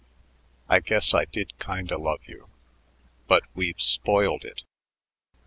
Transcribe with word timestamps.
I 0.67 0.79
guess 0.79 1.13
I 1.13 1.25
did 1.25 1.59
kinda 1.59 1.95
love 1.95 2.21
you, 2.25 2.49
but 3.27 3.43
we've 3.53 3.79
spoiled 3.79 4.43
it." 4.43 4.63